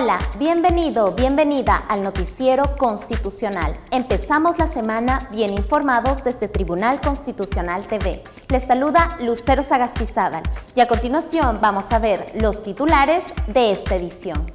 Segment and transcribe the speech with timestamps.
[0.00, 3.76] Hola, bienvenido, bienvenida al Noticiero Constitucional.
[3.90, 8.22] Empezamos la semana bien informados desde Tribunal Constitucional TV.
[8.48, 10.44] Les saluda Lucero Sagastizábal
[10.76, 14.46] y a continuación vamos a ver los titulares de esta edición.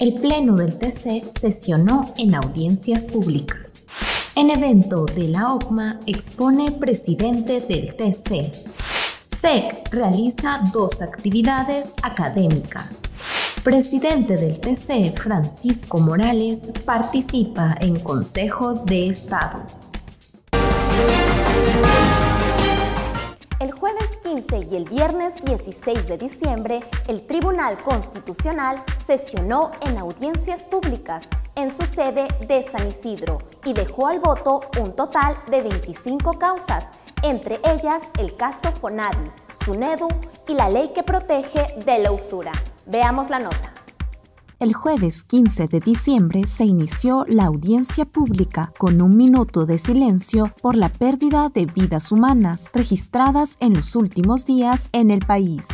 [0.00, 3.86] El Pleno del TC sesionó en audiencias públicas.
[4.34, 8.50] En evento de la OCMA expone presidente del TC.
[9.40, 13.04] SEC realiza dos actividades académicas.
[13.64, 19.62] Presidente del TC, Francisco Morales, participa en Consejo de Estado.
[23.58, 30.64] El jueves 15 y el viernes 16 de diciembre, el Tribunal Constitucional sesionó en audiencias
[30.64, 36.34] públicas en su sede de San Isidro y dejó al voto un total de 25
[36.34, 36.88] causas,
[37.22, 39.30] entre ellas el caso Fonavi,
[39.64, 40.08] SUNEDU
[40.48, 42.52] y la ley que protege de la usura.
[42.86, 43.72] Veamos la nota.
[44.60, 50.54] El jueves 15 de diciembre se inició la audiencia pública con un minuto de silencio
[50.62, 55.66] por la pérdida de vidas humanas registradas en los últimos días en el país.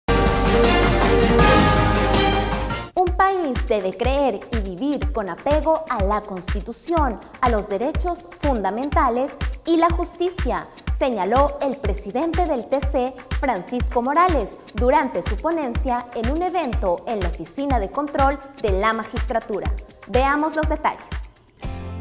[2.94, 9.32] Un país debe creer y vivir con apego a la Constitución, a los derechos fundamentales
[9.64, 16.42] y la justicia, señaló el presidente del TC, Francisco Morales, durante su ponencia en un
[16.42, 19.72] evento en la Oficina de Control de la Magistratura.
[20.08, 21.04] Veamos los detalles.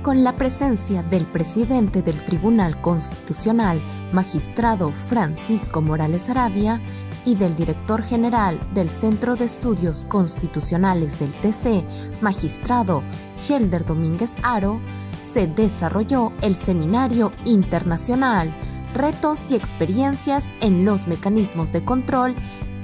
[0.02, 3.82] Con la presencia del presidente del Tribunal Constitucional,
[4.14, 6.82] magistrado Francisco Morales Arabia,
[7.26, 11.84] y del director general del Centro de Estudios Constitucionales del TC,
[12.22, 13.04] magistrado
[13.50, 14.80] Helder Domínguez Aro,
[15.26, 18.56] se desarrolló el Seminario Internacional
[18.98, 22.34] Retos y Experiencias en los Mecanismos de Control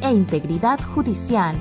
[0.02, 1.56] e Integridad Judicial,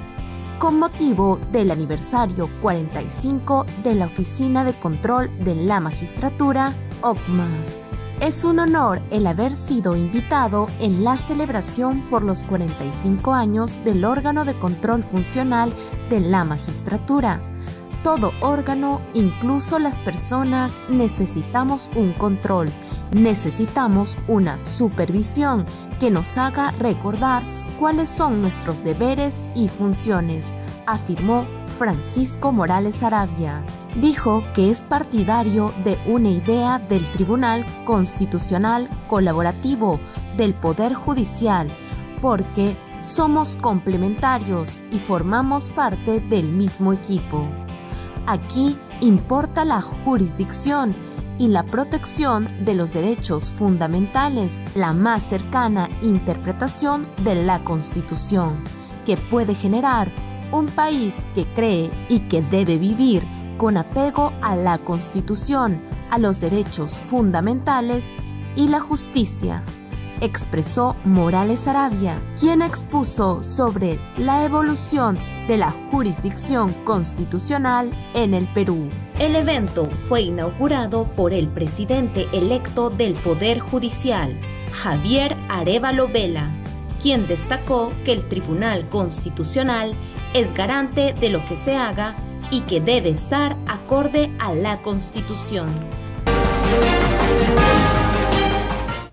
[0.59, 7.49] con motivo del aniversario 45 de la Oficina de Control de la Magistratura, OCMA.
[8.21, 14.05] Es un honor el haber sido invitado en la celebración por los 45 años del
[14.05, 15.73] órgano de control funcional
[16.11, 17.41] de la magistratura.
[18.03, 22.69] Todo órgano, incluso las personas, necesitamos un control,
[23.13, 25.67] necesitamos una supervisión
[26.01, 27.45] que nos haga recordar
[27.79, 30.45] cuáles son nuestros deberes y funciones,
[30.87, 31.45] afirmó
[31.79, 33.63] Francisco Morales Arabia.
[33.97, 40.01] dijo que es partidario de una idea del Tribunal Constitucional Colaborativo
[40.37, 41.69] del Poder Judicial,
[42.21, 47.62] porque somos complementarios y formamos parte del mismo equipo.
[48.27, 50.95] Aquí importa la jurisdicción
[51.39, 58.63] y la protección de los derechos fundamentales, la más cercana interpretación de la Constitución,
[59.05, 60.13] que puede generar
[60.53, 63.27] un país que cree y que debe vivir
[63.59, 68.05] con apego a la Constitución, a los derechos fundamentales
[68.55, 69.65] y la justicia,
[70.23, 78.89] expresó Morales Arabia, quien expuso sobre la evolución de la jurisdicción constitucional en el Perú.
[79.19, 84.41] El evento fue inaugurado por el presidente electo del Poder Judicial,
[84.73, 86.49] Javier Arevalo Vela,
[87.03, 89.95] quien destacó que el Tribunal Constitucional
[90.35, 92.15] es garante de lo que se haga
[92.53, 95.69] y que debe estar acorde a la Constitución.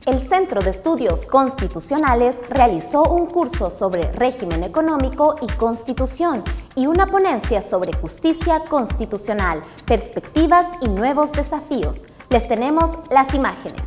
[0.09, 6.43] El Centro de Estudios Constitucionales realizó un curso sobre régimen económico y constitución
[6.75, 11.99] y una ponencia sobre justicia constitucional, perspectivas y nuevos desafíos.
[12.31, 13.83] Les tenemos las imágenes.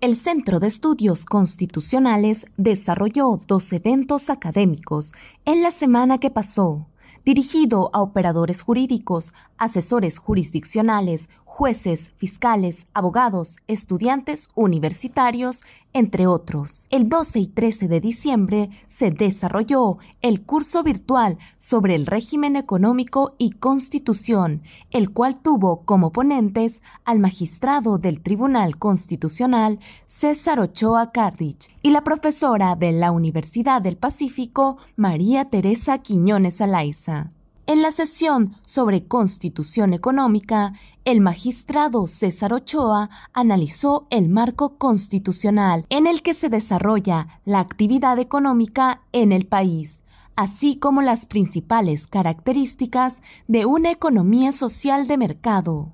[0.00, 5.12] El Centro de Estudios Constitucionales desarrolló dos eventos académicos
[5.44, 6.86] en la semana que pasó
[7.28, 15.62] dirigido a operadores jurídicos, asesores jurisdiccionales, jueces, fiscales, abogados, estudiantes universitarios,
[15.94, 16.86] entre otros.
[16.90, 23.34] El 12 y 13 de diciembre se desarrolló el curso virtual sobre el régimen económico
[23.38, 31.70] y constitución, el cual tuvo como ponentes al magistrado del Tribunal Constitucional César Ochoa Cardich
[31.82, 37.30] y la profesora de la Universidad del Pacífico María Teresa Quiñones Alaiza.
[37.68, 40.72] En la sesión sobre constitución económica,
[41.04, 48.18] el magistrado César Ochoa analizó el marco constitucional en el que se desarrolla la actividad
[48.18, 50.02] económica en el país,
[50.34, 55.92] así como las principales características de una economía social de mercado.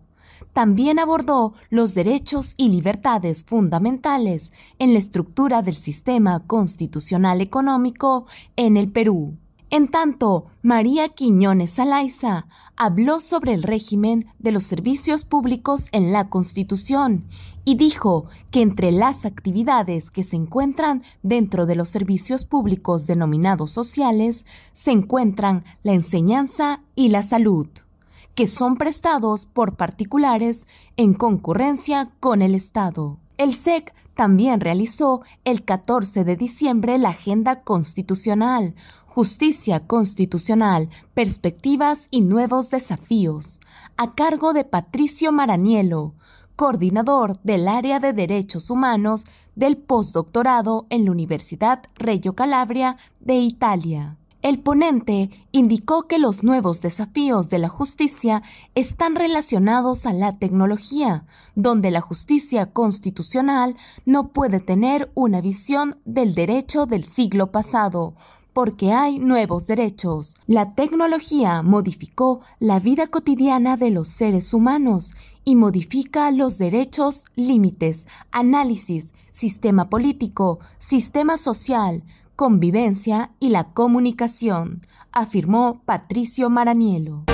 [0.52, 8.76] También abordó los derechos y libertades fundamentales en la estructura del sistema constitucional económico en
[8.76, 9.36] el Perú.
[9.74, 16.28] En tanto, María Quiñones Alaiza habló sobre el régimen de los servicios públicos en la
[16.28, 17.24] Constitución
[17.64, 23.72] y dijo que entre las actividades que se encuentran dentro de los servicios públicos denominados
[23.72, 27.66] sociales se encuentran la enseñanza y la salud,
[28.36, 33.18] que son prestados por particulares en concurrencia con el Estado.
[33.38, 38.76] El SEC también realizó el 14 de diciembre la Agenda Constitucional,
[39.14, 43.60] Justicia Constitucional, Perspectivas y Nuevos Desafíos,
[43.96, 46.14] a cargo de Patricio Maranielo,
[46.56, 49.22] coordinador del área de Derechos Humanos
[49.54, 54.16] del postdoctorado en la Universidad Reggio Calabria de Italia.
[54.42, 58.42] El ponente indicó que los nuevos desafíos de la justicia
[58.74, 61.24] están relacionados a la tecnología,
[61.54, 68.16] donde la justicia constitucional no puede tener una visión del derecho del siglo pasado,
[68.54, 70.36] porque hay nuevos derechos.
[70.46, 75.12] La tecnología modificó la vida cotidiana de los seres humanos
[75.44, 82.04] y modifica los derechos, límites, análisis, sistema político, sistema social,
[82.36, 84.80] convivencia y la comunicación,
[85.12, 87.24] afirmó Patricio Maranielo.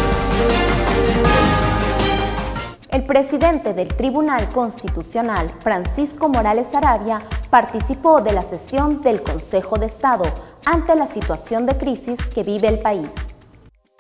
[2.91, 9.87] El presidente del Tribunal Constitucional, Francisco Morales Arabia, participó de la sesión del Consejo de
[9.87, 10.25] Estado
[10.67, 13.11] ante la situación de crisis que vive el país.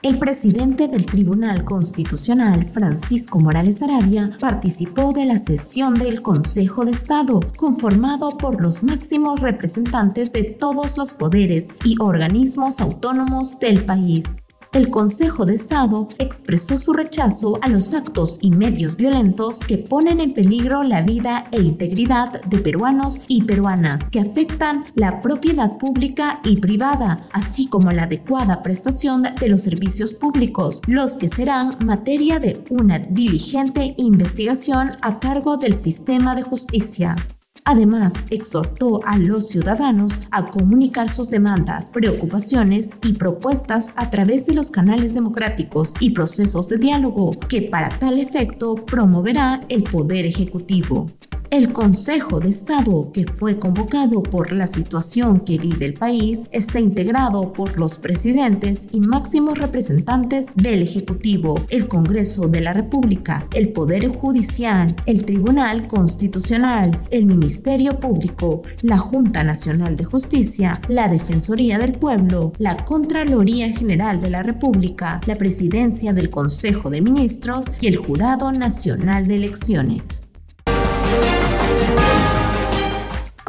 [0.02, 6.92] El presidente del Tribunal Constitucional, Francisco Morales Arabia, participó de la sesión del Consejo de
[6.92, 14.24] Estado, conformado por los máximos representantes de todos los poderes y organismos autónomos del país,
[14.72, 20.20] el Consejo de Estado expresó su rechazo a los actos y medios violentos que ponen
[20.20, 26.40] en peligro la vida e integridad de peruanos y peruanas, que afectan la propiedad pública
[26.44, 32.38] y privada, así como la adecuada prestación de los servicios públicos, los que serán materia
[32.38, 37.16] de una diligente investigación a cargo del sistema de justicia.
[37.64, 44.54] Además, exhortó a los ciudadanos a comunicar sus demandas, preocupaciones y propuestas a través de
[44.54, 51.06] los canales democráticos y procesos de diálogo que para tal efecto promoverá el Poder Ejecutivo.
[51.50, 56.78] El Consejo de Estado, que fue convocado por la situación que vive el país, está
[56.78, 63.70] integrado por los presidentes y máximos representantes del Ejecutivo, el Congreso de la República, el
[63.70, 71.80] Poder Judicial, el Tribunal Constitucional, el Ministerio Público, la Junta Nacional de Justicia, la Defensoría
[71.80, 77.88] del Pueblo, la Contraloría General de la República, la Presidencia del Consejo de Ministros y
[77.88, 80.29] el Jurado Nacional de Elecciones.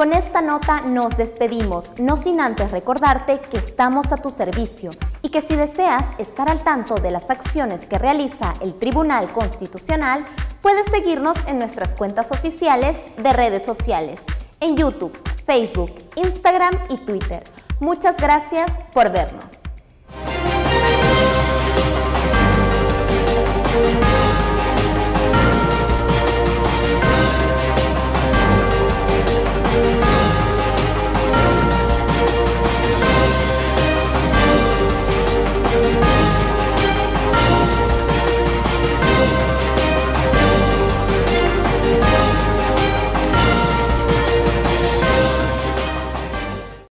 [0.01, 4.89] Con esta nota nos despedimos, no sin antes recordarte que estamos a tu servicio
[5.21, 10.25] y que si deseas estar al tanto de las acciones que realiza el Tribunal Constitucional,
[10.63, 14.23] puedes seguirnos en nuestras cuentas oficiales de redes sociales,
[14.59, 15.15] en YouTube,
[15.45, 17.43] Facebook, Instagram y Twitter.
[17.79, 19.60] Muchas gracias por vernos.